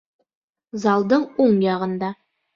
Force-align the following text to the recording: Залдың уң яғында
Залдың 0.85 1.27
уң 1.45 1.61
яғында 1.69 2.13